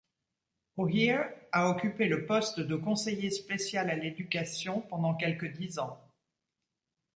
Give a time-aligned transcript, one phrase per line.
[0.77, 6.01] O’Hear a occupé le poste de conseiller spécial à l'éducation pendant quelque dix ans.